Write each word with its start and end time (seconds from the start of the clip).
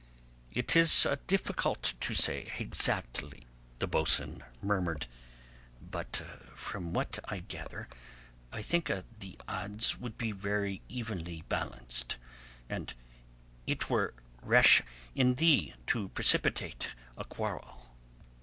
"It 0.51 0.75
is 0.75 1.05
difficult 1.27 1.93
to 1.99 2.15
say 2.15 2.51
exactly," 2.57 3.45
the 3.77 3.85
boatswain 3.85 4.43
murmured, 4.59 5.05
"but 5.79 6.23
from 6.55 6.91
what 6.91 7.19
I 7.25 7.37
gather 7.41 7.87
I 8.51 8.63
think 8.63 8.91
the 9.19 9.37
odds 9.47 9.99
would 9.99 10.17
be 10.17 10.31
very 10.31 10.81
evenly 10.89 11.43
balanced, 11.47 12.17
and 12.67 12.95
it 13.67 13.91
were 13.91 14.15
rash 14.41 14.81
in 15.13 15.35
thee 15.35 15.75
to 15.85 16.09
precipitate 16.09 16.95
a 17.15 17.23
quarrel." 17.23 17.93